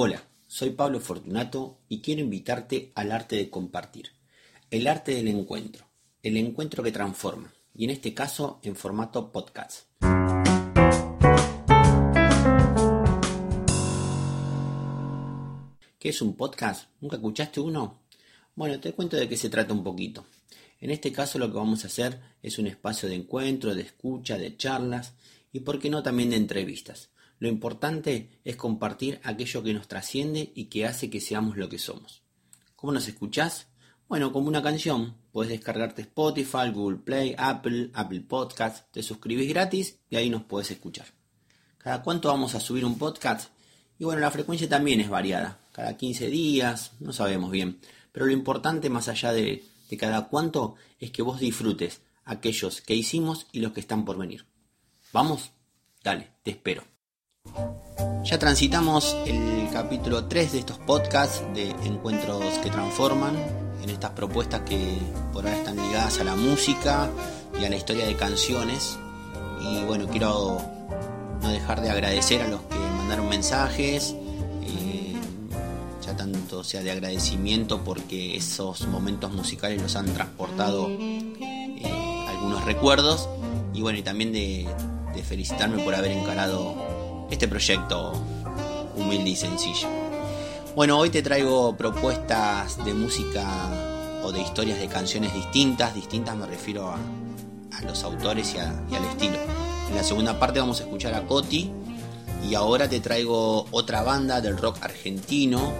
Hola, 0.00 0.22
soy 0.46 0.70
Pablo 0.70 1.00
Fortunato 1.00 1.80
y 1.88 2.00
quiero 2.00 2.20
invitarte 2.20 2.92
al 2.94 3.10
arte 3.10 3.34
de 3.34 3.50
compartir, 3.50 4.12
el 4.70 4.86
arte 4.86 5.12
del 5.12 5.26
encuentro, 5.26 5.88
el 6.22 6.36
encuentro 6.36 6.84
que 6.84 6.92
transforma, 6.92 7.52
y 7.74 7.82
en 7.82 7.90
este 7.90 8.14
caso 8.14 8.60
en 8.62 8.76
formato 8.76 9.32
podcast. 9.32 9.88
¿Qué 15.98 16.10
es 16.10 16.22
un 16.22 16.36
podcast? 16.36 16.90
¿Nunca 17.00 17.16
escuchaste 17.16 17.58
uno? 17.58 17.98
Bueno, 18.54 18.78
te 18.78 18.92
cuento 18.92 19.16
de 19.16 19.28
qué 19.28 19.36
se 19.36 19.50
trata 19.50 19.74
un 19.74 19.82
poquito. 19.82 20.24
En 20.80 20.92
este 20.92 21.10
caso 21.10 21.40
lo 21.40 21.50
que 21.50 21.58
vamos 21.58 21.82
a 21.82 21.88
hacer 21.88 22.20
es 22.40 22.60
un 22.60 22.68
espacio 22.68 23.08
de 23.08 23.16
encuentro, 23.16 23.74
de 23.74 23.82
escucha, 23.82 24.38
de 24.38 24.56
charlas 24.56 25.14
y 25.52 25.58
por 25.58 25.80
qué 25.80 25.90
no 25.90 26.04
también 26.04 26.30
de 26.30 26.36
entrevistas. 26.36 27.10
Lo 27.38 27.48
importante 27.48 28.40
es 28.44 28.56
compartir 28.56 29.20
aquello 29.22 29.62
que 29.62 29.74
nos 29.74 29.88
trasciende 29.88 30.52
y 30.54 30.66
que 30.66 30.86
hace 30.86 31.10
que 31.10 31.20
seamos 31.20 31.56
lo 31.56 31.68
que 31.68 31.78
somos. 31.78 32.22
¿Cómo 32.76 32.92
nos 32.92 33.08
escuchás? 33.08 33.68
Bueno, 34.08 34.32
como 34.32 34.48
una 34.48 34.62
canción. 34.62 35.16
Puedes 35.32 35.50
descargarte 35.50 36.02
Spotify, 36.02 36.70
Google 36.72 36.98
Play, 36.98 37.34
Apple, 37.38 37.90
Apple 37.94 38.22
Podcast, 38.22 38.90
te 38.90 39.02
suscribís 39.02 39.48
gratis 39.48 39.98
y 40.10 40.16
ahí 40.16 40.30
nos 40.30 40.44
puedes 40.44 40.70
escuchar. 40.70 41.06
¿Cada 41.78 42.02
cuánto 42.02 42.28
vamos 42.28 42.54
a 42.54 42.60
subir 42.60 42.84
un 42.84 42.98
podcast? 42.98 43.50
Y 43.98 44.04
bueno, 44.04 44.20
la 44.20 44.30
frecuencia 44.30 44.68
también 44.68 45.00
es 45.00 45.08
variada. 45.08 45.60
Cada 45.72 45.96
15 45.96 46.28
días, 46.28 46.92
no 47.00 47.12
sabemos 47.12 47.50
bien. 47.50 47.80
Pero 48.12 48.26
lo 48.26 48.32
importante 48.32 48.90
más 48.90 49.08
allá 49.08 49.32
de 49.32 49.64
de 49.88 49.96
cada 49.96 50.28
cuánto 50.28 50.76
es 50.98 51.10
que 51.10 51.22
vos 51.22 51.40
disfrutes 51.40 52.02
aquellos 52.24 52.80
que 52.80 52.94
hicimos 52.94 53.46
y 53.52 53.60
los 53.60 53.72
que 53.72 53.80
están 53.80 54.04
por 54.04 54.18
venir. 54.18 54.46
¿Vamos? 55.12 55.50
Dale, 56.02 56.30
te 56.42 56.50
espero. 56.52 56.97
Ya 58.24 58.38
transitamos 58.38 59.16
el 59.26 59.68
capítulo 59.72 60.26
3 60.26 60.52
de 60.52 60.58
estos 60.58 60.78
podcasts 60.78 61.42
de 61.54 61.70
Encuentros 61.84 62.44
que 62.62 62.70
Transforman, 62.70 63.34
en 63.82 63.90
estas 63.90 64.10
propuestas 64.10 64.62
que 64.62 64.98
por 65.32 65.46
ahora 65.46 65.56
están 65.56 65.76
ligadas 65.76 66.20
a 66.20 66.24
la 66.24 66.34
música 66.34 67.08
y 67.60 67.64
a 67.64 67.70
la 67.70 67.76
historia 67.76 68.06
de 68.06 68.16
canciones. 68.16 68.98
Y 69.60 69.84
bueno, 69.84 70.06
quiero 70.08 70.58
no 71.42 71.48
dejar 71.48 71.80
de 71.80 71.90
agradecer 71.90 72.42
a 72.42 72.48
los 72.48 72.60
que 72.62 72.76
mandaron 72.76 73.28
mensajes, 73.28 74.14
tanto 76.18 76.64
sea 76.64 76.82
de 76.82 76.90
agradecimiento 76.90 77.82
porque 77.84 78.36
esos 78.36 78.86
momentos 78.88 79.32
musicales 79.32 79.80
los 79.80 79.96
han 79.96 80.06
transportado 80.12 80.88
eh, 80.90 82.24
algunos 82.28 82.64
recuerdos 82.64 83.28
y 83.72 83.80
bueno, 83.80 83.98
y 83.98 84.02
también 84.02 84.32
de, 84.32 84.66
felicitarme 85.24 85.82
por 85.82 85.96
haber 85.96 86.12
encarado 86.12 86.76
este 87.30 87.48
proyecto 87.48 88.12
humilde 88.96 89.30
y 89.30 89.36
sencillo. 89.36 89.88
Bueno, 90.74 90.98
hoy 90.98 91.10
te 91.10 91.22
traigo 91.22 91.76
propuestas 91.76 92.84
de 92.84 92.94
música 92.94 93.46
o 94.22 94.32
de 94.32 94.40
historias 94.40 94.78
de 94.78 94.88
canciones 94.88 95.34
distintas, 95.34 95.94
distintas 95.94 96.36
me 96.36 96.46
refiero 96.46 96.88
a, 96.88 96.98
los 97.84 98.02
autores 98.02 98.54
y, 98.54 98.56
y 98.92 98.96
al 98.96 99.04
estilo. 99.04 99.38
En 99.88 99.94
la 99.94 100.02
segunda 100.02 100.38
parte 100.38 100.60
vamos 100.60 100.80
a 100.80 100.84
escuchar 100.84 101.14
a 101.14 101.26
Coti 101.26 101.70
y 102.48 102.54
ahora 102.54 102.88
te 102.88 103.00
traigo 103.00 103.66
otra 103.70 104.02
banda 104.02 104.40
del 104.40 104.58
rock 104.58 104.78
argentino 104.82 105.72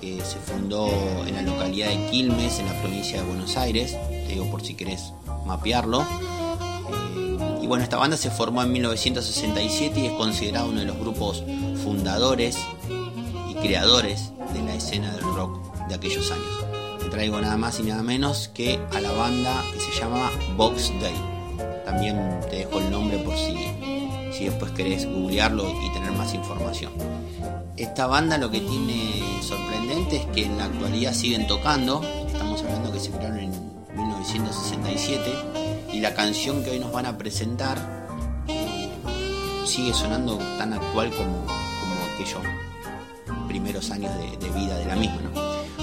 que 0.00 0.20
se 0.24 0.38
fundó 0.38 0.88
en 1.26 1.34
la 1.36 1.42
localidad 1.42 1.88
de 1.88 2.10
Quilmes, 2.10 2.58
en 2.58 2.66
la 2.66 2.80
provincia 2.80 3.20
de 3.20 3.26
Buenos 3.26 3.56
Aires, 3.56 3.96
te 4.08 4.28
digo 4.28 4.50
por 4.50 4.64
si 4.64 4.74
querés 4.74 5.12
mapearlo. 5.46 6.04
Y 7.62 7.68
bueno, 7.68 7.84
esta 7.84 7.96
banda 7.96 8.16
se 8.16 8.28
formó 8.28 8.60
en 8.64 8.72
1967 8.72 10.00
y 10.00 10.06
es 10.06 10.12
considerado 10.14 10.68
uno 10.68 10.80
de 10.80 10.86
los 10.86 10.98
grupos 10.98 11.44
fundadores 11.84 12.58
y 13.48 13.54
creadores 13.54 14.32
de 14.52 14.62
la 14.62 14.74
escena 14.74 15.12
del 15.12 15.22
rock 15.22 15.60
de 15.86 15.94
aquellos 15.94 16.32
años. 16.32 16.64
Te 16.98 17.08
traigo 17.08 17.40
nada 17.40 17.56
más 17.56 17.78
y 17.78 17.84
nada 17.84 18.02
menos 18.02 18.48
que 18.48 18.80
a 18.92 19.00
la 19.00 19.12
banda 19.12 19.62
que 19.72 19.78
se 19.78 20.00
llama 20.00 20.28
Box 20.56 20.90
Day. 21.00 21.14
También 21.84 22.40
te 22.50 22.56
dejo 22.56 22.80
el 22.80 22.90
nombre 22.90 23.18
por 23.18 23.36
si, 23.36 23.54
si 24.36 24.46
después 24.46 24.72
querés 24.72 25.06
googlearlo 25.06 25.70
y 25.86 25.92
tener 25.92 26.10
más 26.12 26.34
información. 26.34 26.92
Esta 27.76 28.08
banda 28.08 28.38
lo 28.38 28.50
que 28.50 28.60
tiene 28.60 29.22
sorprendente 29.40 30.16
es 30.16 30.26
que 30.26 30.46
en 30.46 30.58
la 30.58 30.64
actualidad 30.64 31.14
siguen 31.14 31.46
tocando, 31.46 32.02
estamos 32.26 32.60
hablando 32.62 32.92
que 32.92 32.98
se 32.98 33.10
crearon 33.10 33.38
en 33.38 33.71
1967 34.22 35.90
y 35.92 36.00
la 36.00 36.14
canción 36.14 36.62
que 36.62 36.70
hoy 36.70 36.78
nos 36.78 36.92
van 36.92 37.06
a 37.06 37.18
presentar 37.18 37.78
eh, 38.48 38.90
sigue 39.66 39.92
sonando 39.92 40.38
tan 40.58 40.72
actual 40.72 41.10
como, 41.10 41.44
aquellos 42.14 42.40
primeros 43.48 43.90
años 43.90 44.12
de, 44.40 44.50
vida 44.50 44.76
de 44.76 44.84
la 44.86 44.96
misma. 44.96 45.18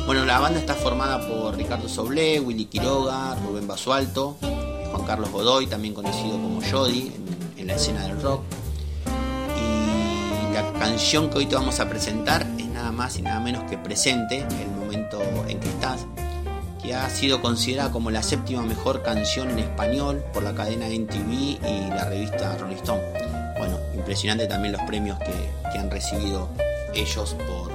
Bueno, 0.06 0.26
la 0.26 0.40
banda 0.40 0.60
está 0.60 0.74
formada 0.74 1.28
por 1.28 1.56
Ricardo 1.56 1.90
Soblé, 1.90 2.40
Willy 2.40 2.66
Quiroga, 2.66 3.36
Rubén 3.36 3.68
Basualto, 3.68 4.38
Juan 4.40 5.06
Carlos 5.06 5.32
Godoy, 5.32 5.68
también 5.68 5.94
conocido 5.94 6.32
como 6.32 6.62
Jody 6.62 7.12
en 7.58 7.68
la 7.68 7.76
escena 7.76 8.04
del 8.04 8.22
rock 8.22 8.42
la 10.54 10.74
canción 10.74 11.30
que 11.30 11.38
hoy 11.38 11.46
te 11.46 11.56
vamos 11.56 11.80
a 11.80 11.88
presentar 11.88 12.46
es 12.58 12.68
nada 12.68 12.92
más 12.92 13.18
y 13.18 13.22
nada 13.22 13.40
menos 13.40 13.64
que 13.70 13.78
presente, 13.78 14.40
el 14.40 14.70
momento 14.78 15.22
en 15.48 15.60
que 15.60 15.70
estás, 15.70 16.06
que 16.82 16.94
ha 16.94 17.10
sido 17.10 17.42
considerada 17.42 17.92
como 17.92 18.12
la 18.12 18.24
séptima 18.24 18.62
mejor 18.64 19.04
canción 19.04 19.50
en 19.52 19.60
español 19.60 20.24
por 20.34 20.44
la 20.44 20.54
cadena 20.54 20.88
NTV 20.88 21.32
y 21.32 21.90
la 21.90 22.06
revista 22.06 22.58
Rolling 22.58 22.78
Stone. 22.78 23.02
Bueno, 23.58 23.78
impresionante 23.96 24.48
también 24.48 24.74
los 24.74 24.82
premios 24.84 25.18
que, 25.20 25.78
han 25.78 25.92
recibido 25.92 26.50
ellos 26.94 27.36
por, 27.48 27.72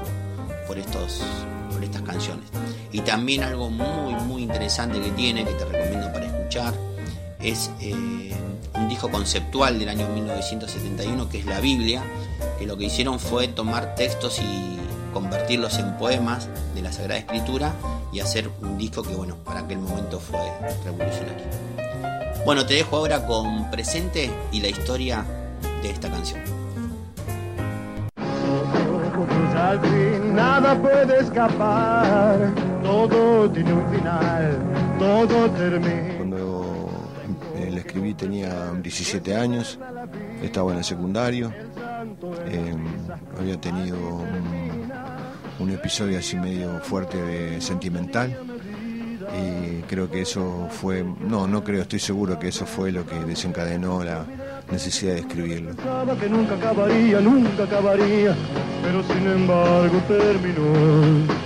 por, 0.66 0.78
estos, 0.78 1.22
por 1.70 1.82
estas 1.82 2.02
canciones. 2.02 2.44
Y 2.92 3.00
también 3.00 3.42
algo 3.42 3.70
muy, 3.70 4.14
muy 4.14 4.42
interesante 4.42 5.00
que 5.00 5.10
tiene, 5.10 5.44
que 5.44 5.52
te 5.52 5.64
recomiendo 5.64 6.12
para 6.12 6.26
escuchar, 6.26 6.74
es 7.40 7.70
eh, 7.80 8.32
un 8.74 8.88
disco 8.88 9.10
conceptual 9.10 9.78
del 9.78 9.88
año 9.90 10.08
1971 10.08 11.28
que 11.28 11.38
es 11.38 11.46
la 11.46 11.60
Biblia, 11.60 12.02
que 12.58 12.66
lo 12.66 12.76
que 12.76 12.86
hicieron 12.86 13.20
fue 13.20 13.48
tomar 13.48 13.94
textos 13.94 14.40
y 14.40 14.78
convertirlos 15.14 15.78
en 15.78 15.96
poemas 15.96 16.48
de 16.74 16.82
la 16.82 16.92
Sagrada 16.92 17.20
Escritura 17.20 17.72
y 18.12 18.20
hacer 18.20 18.50
un 18.60 18.76
disco 18.76 19.02
que 19.02 19.14
bueno, 19.14 19.36
para 19.36 19.60
aquel 19.60 19.78
momento 19.78 20.20
fue 20.20 20.40
revolucionario. 20.84 21.46
Bueno, 22.44 22.66
te 22.66 22.74
dejo 22.74 22.96
ahora 22.96 23.24
con 23.24 23.70
presente 23.70 24.30
y 24.52 24.60
la 24.60 24.68
historia 24.68 25.24
de 25.82 25.90
esta 25.90 26.10
canción. 26.10 26.40
Nada 30.34 30.76
puede 30.76 31.20
escapar, 31.20 32.52
todo 32.82 33.50
tiene 33.50 33.72
un 33.72 33.90
final, 33.90 34.58
todo 34.98 35.50
termina. 35.52 36.14
Escribí 37.94 38.14
tenía 38.14 38.72
17 38.72 39.36
años, 39.36 39.78
estaba 40.42 40.72
en 40.72 40.78
el 40.78 40.84
secundario, 40.84 41.52
em, 42.46 42.84
había 43.38 43.60
tenido 43.60 43.96
un, 43.96 44.90
episodio 45.70 46.18
así 46.18 46.36
medio 46.36 46.80
fuerte 46.80 47.16
de 47.20 47.60
sentimental. 47.60 48.36
Y 49.40 49.82
creo 49.82 50.10
que 50.10 50.22
eso 50.22 50.68
fue, 50.70 51.04
no, 51.20 51.46
no 51.46 51.64
creo, 51.64 51.82
estoy 51.82 51.98
seguro 51.98 52.38
que 52.38 52.48
eso 52.48 52.66
fue 52.66 52.92
lo 52.92 53.06
que 53.06 53.16
desencadenó 53.20 54.04
la 54.04 54.26
necesidad 54.70 55.14
de 55.14 55.20
escribirlo. 55.20 55.74
Que 56.20 56.28
nunca 56.28 56.54
acabaría, 56.54 57.20
nunca 57.20 57.64
acabaría, 57.64 58.34
pero 58.82 59.02
sin 59.02 59.26
embargo 59.26 60.00
terminó. 60.06 61.44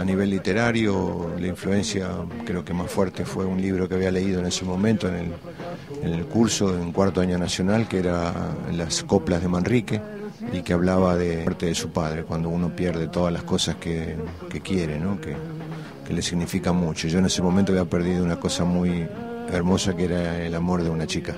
A 0.00 0.04
nivel 0.04 0.30
literario, 0.30 1.30
la 1.38 1.46
influencia 1.46 2.08
creo 2.46 2.64
que 2.64 2.72
más 2.72 2.90
fuerte 2.90 3.26
fue 3.26 3.44
un 3.44 3.60
libro 3.60 3.86
que 3.86 3.96
había 3.96 4.10
leído 4.10 4.40
en 4.40 4.46
ese 4.46 4.64
momento 4.64 5.08
en 5.08 5.34
el, 6.02 6.24
curso 6.24 6.74
en 6.74 6.90
cuarto 6.90 7.20
año 7.20 7.36
nacional, 7.36 7.86
que 7.86 7.98
era 7.98 8.32
Las 8.72 9.02
coplas 9.02 9.42
de 9.42 9.48
Manrique, 9.48 10.00
y 10.52 10.62
que 10.62 10.72
hablaba 10.72 11.16
de 11.16 11.36
la 11.36 11.42
muerte 11.44 11.66
de 11.66 11.74
su 11.74 11.90
padre, 11.90 12.24
cuando 12.24 12.48
uno 12.48 12.74
pierde 12.74 13.08
todas 13.08 13.32
las 13.32 13.42
cosas 13.42 13.76
que, 13.76 14.16
quiere, 14.62 14.98
¿no? 14.98 15.20
que, 15.20 15.36
que 16.06 16.12
le 16.12 16.22
significan 16.22 16.76
mucho. 16.76 17.08
Yo 17.08 17.18
en 17.18 17.26
ese 17.26 17.42
momento 17.42 17.72
había 17.72 17.84
perdido 17.84 18.24
una 18.24 18.36
cosa 18.36 18.64
muy 18.64 19.06
hermosa 19.52 19.96
que 19.96 20.04
era 20.04 20.42
el 20.42 20.54
amor 20.54 20.82
de 20.82 20.90
una 20.90 21.06
chica. 21.06 21.34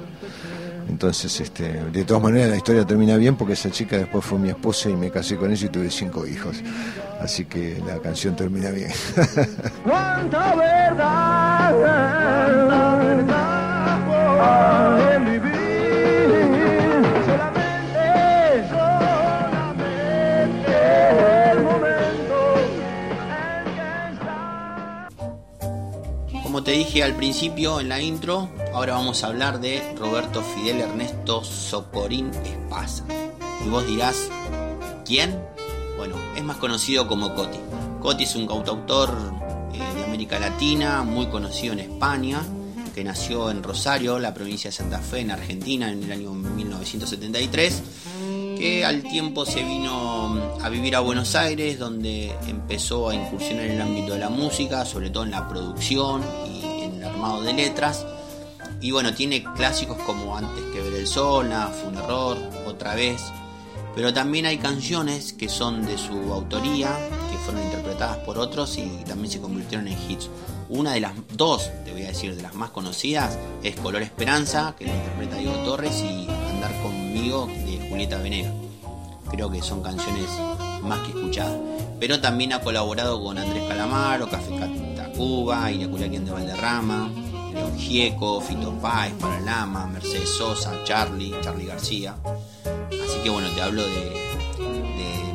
Entonces, 0.88 1.40
este, 1.40 1.84
de 1.90 2.04
todas 2.04 2.22
maneras, 2.22 2.50
la 2.50 2.56
historia 2.56 2.84
termina 2.84 3.16
bien 3.16 3.36
porque 3.36 3.54
esa 3.54 3.70
chica 3.70 3.96
después 3.96 4.24
fue 4.24 4.38
mi 4.38 4.48
esposa 4.50 4.90
y 4.90 4.96
me 4.96 5.10
casé 5.10 5.36
con 5.36 5.50
ella 5.50 5.66
y 5.66 5.70
tuve 5.70 5.90
cinco 5.90 6.26
hijos. 6.26 6.56
Así 7.20 7.44
que 7.44 7.80
la 7.86 7.98
canción 7.98 8.34
termina 8.36 8.70
bien. 8.70 8.90
¡Cuánta 9.84 10.54
verdad! 10.56 11.72
Como 14.06 14.88
te 14.88 14.91
al 27.00 27.16
principio 27.16 27.80
en 27.80 27.88
la 27.88 28.02
intro, 28.02 28.50
ahora 28.74 28.94
vamos 28.94 29.24
a 29.24 29.28
hablar 29.28 29.60
de 29.60 29.94
Roberto 29.96 30.42
Fidel 30.42 30.80
Ernesto 30.80 31.42
Socorín 31.42 32.30
Espasa. 32.44 33.04
Y 33.64 33.68
vos 33.70 33.86
dirás, 33.86 34.28
¿Quién? 35.04 35.38
Bueno, 35.96 36.16
es 36.36 36.44
más 36.44 36.58
conocido 36.58 37.08
como 37.08 37.34
Coti. 37.34 37.58
Coti 38.00 38.24
es 38.24 38.36
un 38.36 38.46
cantautor 38.46 39.10
eh, 39.72 39.94
de 39.94 40.04
América 40.04 40.38
Latina, 40.38 41.02
muy 41.02 41.26
conocido 41.26 41.72
en 41.72 41.80
España, 41.80 42.42
que 42.94 43.02
nació 43.02 43.50
en 43.50 43.62
Rosario, 43.62 44.18
la 44.18 44.34
provincia 44.34 44.70
de 44.70 44.76
Santa 44.76 44.98
Fe, 44.98 45.20
en 45.20 45.30
Argentina, 45.30 45.90
en 45.90 46.02
el 46.04 46.12
año 46.12 46.32
1973, 46.32 47.82
que 48.58 48.84
al 48.84 49.02
tiempo 49.02 49.46
se 49.46 49.64
vino 49.64 50.56
a 50.60 50.68
vivir 50.68 50.94
a 50.94 51.00
Buenos 51.00 51.34
Aires, 51.34 51.78
donde 51.78 52.32
empezó 52.46 53.08
a 53.08 53.14
incursionar 53.14 53.64
en 53.64 53.72
el 53.72 53.80
ámbito 53.80 54.12
de 54.12 54.20
la 54.20 54.28
música, 54.28 54.84
sobre 54.84 55.10
todo 55.10 55.24
en 55.24 55.30
la 55.30 55.48
producción 55.48 56.22
de 57.22 57.52
letras. 57.52 58.04
Y 58.80 58.90
bueno, 58.90 59.14
tiene 59.14 59.44
clásicos 59.54 59.96
como 59.98 60.36
Antes 60.36 60.64
que 60.72 60.80
ver 60.80 60.94
el 60.94 61.06
sol, 61.06 61.48
Nada 61.48 61.68
fue 61.68 61.90
un 61.90 61.98
error, 61.98 62.36
otra 62.66 62.96
vez. 62.96 63.22
Pero 63.94 64.12
también 64.12 64.46
hay 64.46 64.58
canciones 64.58 65.32
que 65.32 65.48
son 65.48 65.86
de 65.86 65.98
su 65.98 66.32
autoría, 66.32 66.88
que 67.30 67.38
fueron 67.38 67.62
interpretadas 67.62 68.18
por 68.18 68.38
otros 68.38 68.76
y 68.76 68.88
también 69.06 69.30
se 69.30 69.40
convirtieron 69.40 69.86
en 69.86 69.98
hits. 70.10 70.30
Una 70.68 70.94
de 70.94 71.00
las 71.00 71.12
dos, 71.34 71.70
te 71.84 71.92
voy 71.92 72.02
a 72.02 72.08
decir, 72.08 72.34
de 72.34 72.42
las 72.42 72.54
más 72.54 72.70
conocidas 72.70 73.38
es 73.62 73.76
Color 73.76 74.02
Esperanza, 74.02 74.74
que 74.76 74.86
la 74.86 74.94
interpreta 74.94 75.36
Diego 75.36 75.54
Torres, 75.64 76.02
y 76.02 76.26
Andar 76.50 76.72
conmigo 76.82 77.46
de 77.46 77.86
Julieta 77.88 78.18
Venegas. 78.18 78.52
Creo 79.30 79.50
que 79.50 79.62
son 79.62 79.82
canciones 79.82 80.28
más 80.82 80.98
que 81.00 81.18
escuchadas. 81.18 81.56
Pero 82.00 82.20
también 82.20 82.52
ha 82.52 82.60
colaborado 82.60 83.22
con 83.22 83.38
Andrés 83.38 83.68
Calamaro, 83.68 84.28
Café 84.28 84.56
Tacuba, 85.22 85.70
Iraculiaquien 85.70 86.24
de 86.24 86.32
Valderrama, 86.32 87.08
León 87.54 87.78
Gieco, 87.78 88.40
Fito 88.40 88.72
Páez, 88.82 89.14
Paralama, 89.20 89.86
Mercedes 89.86 90.28
Sosa, 90.28 90.82
Charlie, 90.82 91.32
Charlie 91.40 91.66
García. 91.66 92.16
Así 92.24 93.20
que 93.22 93.30
bueno, 93.30 93.48
te 93.54 93.62
hablo 93.62 93.84
de, 93.84 94.20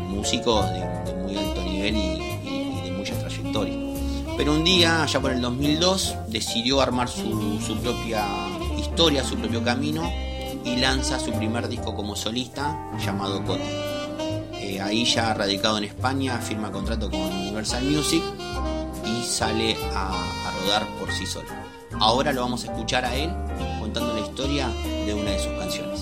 músicos 0.09 0.65
de, 0.71 1.13
muy 1.23 1.37
alto 1.37 1.63
nivel 1.63 1.95
y, 1.95 2.81
de 2.83 2.91
mucha 2.97 3.17
trayectoria. 3.17 3.75
Pero 4.35 4.55
un 4.55 4.65
día, 4.65 5.03
allá 5.03 5.21
por 5.21 5.31
el 5.31 5.39
2002, 5.39 6.15
decidió 6.27 6.81
armar 6.81 7.07
su, 7.07 7.77
propia 7.81 8.25
historia, 8.77 9.23
su 9.23 9.37
propio 9.37 9.63
camino 9.63 10.11
y 10.65 10.75
lanza 10.75 11.17
su 11.17 11.31
primer 11.31 11.69
disco 11.69 11.95
como 11.95 12.17
solista 12.17 12.77
llamado 12.99 13.41
Cote. 13.45 13.63
Eh, 14.51 14.81
ahí 14.81 15.05
ya 15.05 15.33
radicado 15.33 15.77
en 15.77 15.85
España, 15.85 16.39
firma 16.39 16.73
contrato 16.73 17.09
con 17.09 17.21
Universal 17.21 17.85
Music 17.85 18.21
y 19.07 19.23
sale 19.23 19.75
a, 19.93 20.09
a 20.47 20.51
rodar 20.59 20.87
por 20.99 21.11
sí 21.11 21.25
solo. 21.25 21.49
Ahora 21.99 22.33
lo 22.33 22.41
vamos 22.41 22.63
a 22.63 22.67
escuchar 22.67 23.05
a 23.05 23.15
él 23.15 23.31
contando 23.79 24.13
la 24.13 24.19
historia 24.19 24.67
de 24.67 25.13
una 25.13 25.31
de 25.31 25.39
sus 25.39 25.53
canciones. 25.53 26.01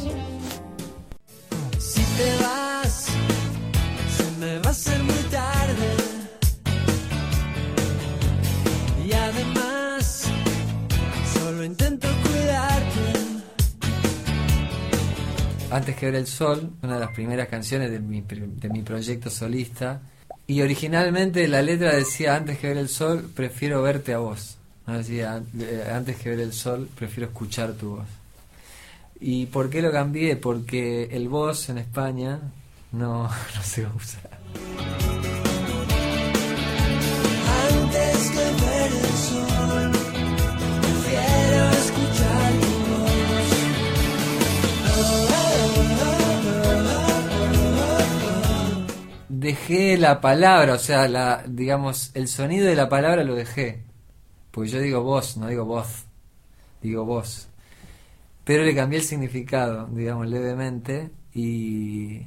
Si 1.80 2.02
te 2.02 2.44
vas, 2.44 3.10
me 4.40 4.60
va 4.60 4.70
a 4.70 4.74
ser 4.74 5.02
muy 5.04 5.24
tarde. 5.32 5.96
Y 9.06 9.14
además, 9.14 10.28
solo 11.34 11.64
intento 11.64 12.08
cuidarte. 12.24 13.20
Antes 15.72 15.96
que 15.96 16.06
ver 16.08 16.16
el 16.16 16.28
sol, 16.28 16.74
una 16.82 16.96
de 16.96 17.00
las 17.00 17.12
primeras 17.12 17.48
canciones 17.48 17.92
de 17.92 18.00
mi, 18.00 18.22
de 18.22 18.70
mi 18.70 18.82
proyecto 18.82 19.30
solista. 19.30 20.02
Y 20.48 20.62
originalmente 20.62 21.48
la 21.48 21.62
letra 21.62 21.96
decía, 21.96 22.36
antes 22.36 22.60
que 22.60 22.68
ver 22.68 22.78
el 22.78 22.90
sol, 22.90 23.30
prefiero 23.36 23.82
verte 23.82 24.14
a 24.14 24.20
vos. 24.20 24.58
Decía, 24.86 25.42
eh, 25.60 25.92
antes 25.92 26.18
que 26.18 26.30
ver 26.30 26.40
el 26.40 26.54
sol, 26.54 26.88
prefiero 26.96 27.30
escuchar 27.30 27.74
tu 27.74 27.96
voz. 27.96 28.08
¿Y 29.20 29.48
por 29.48 29.70
qué 29.70 29.82
lo 29.82 29.92
cambié? 29.92 30.36
Porque 30.36 31.06
el 31.12 31.30
voz 31.30 31.70
en 31.70 31.80
España 31.80 32.40
no, 32.92 33.24
no 33.56 33.64
se 33.64 33.88
usa. 33.88 34.22
Dejé 49.46 49.96
la 50.00 50.22
palabra, 50.22 50.74
o 50.74 50.80
sea, 50.80 51.08
la, 51.08 51.44
digamos, 51.48 52.10
el 52.16 52.28
sonido 52.28 52.66
de 52.66 52.76
la 52.76 52.90
palabra 52.90 53.24
lo 53.24 53.36
dejé. 53.36 53.84
Porque 54.50 54.72
yo 54.72 54.80
digo 54.80 55.04
voz, 55.04 55.38
no 55.38 55.46
digo 55.46 55.66
voz, 55.66 56.06
digo 56.82 57.06
voz. 57.06 57.48
Pero 58.44 58.64
le 58.64 58.74
cambié 58.74 58.98
el 58.98 59.06
significado, 59.06 59.86
digamos, 59.92 60.28
levemente 60.30 61.12
y, 61.32 62.24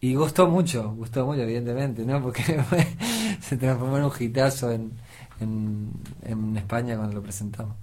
y 0.00 0.14
gustó 0.14 0.48
mucho, 0.48 0.94
gustó 0.94 1.26
mucho, 1.26 1.42
evidentemente, 1.42 2.06
¿no? 2.06 2.22
Porque 2.22 2.42
se 3.42 3.58
transformó 3.58 3.98
en 3.98 4.04
un 4.04 4.12
hitazo 4.18 4.72
en, 4.72 4.92
en, 5.40 5.90
en 6.22 6.56
España 6.56 6.96
cuando 6.96 7.16
lo 7.16 7.22
presentamos. 7.22 7.76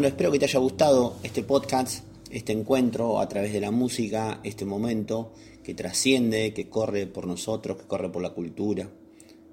Bueno, 0.00 0.08
espero 0.08 0.32
que 0.32 0.38
te 0.38 0.46
haya 0.46 0.58
gustado 0.60 1.16
este 1.22 1.42
podcast, 1.42 2.04
este 2.30 2.52
encuentro 2.52 3.20
a 3.20 3.28
través 3.28 3.52
de 3.52 3.60
la 3.60 3.70
música, 3.70 4.40
este 4.44 4.64
momento 4.64 5.34
que 5.62 5.74
trasciende, 5.74 6.54
que 6.54 6.70
corre 6.70 7.06
por 7.06 7.26
nosotros, 7.26 7.76
que 7.76 7.86
corre 7.86 8.10
por 8.10 8.22
la 8.22 8.30
cultura. 8.30 8.88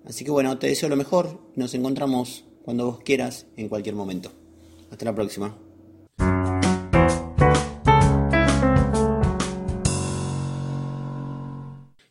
Así 0.05 0.23
que 0.23 0.31
bueno, 0.31 0.57
te 0.57 0.67
deseo 0.67 0.87
lo 0.87 0.95
mejor. 0.95 1.41
Nos 1.57 1.73
encontramos 1.73 2.45
cuando 2.63 2.85
vos 2.85 2.99
quieras, 3.03 3.47
en 3.57 3.67
cualquier 3.67 3.95
momento. 3.95 4.31
Hasta 4.89 5.03
la 5.03 5.13
próxima. 5.13 5.66